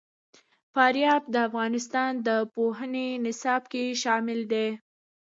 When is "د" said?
1.33-1.35, 2.27-2.29